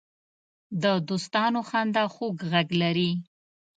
د 0.83 0.83
دوستانو 1.09 1.59
خندا 1.69 2.05
خوږ 2.13 2.37
غږ 2.51 2.67
لري 2.81 3.11